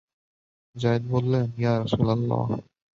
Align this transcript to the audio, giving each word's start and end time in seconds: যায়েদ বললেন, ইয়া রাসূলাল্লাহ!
যায়েদ 0.75 1.03
বললেন, 1.13 1.45
ইয়া 1.57 1.73
রাসূলাল্লাহ! 1.75 2.43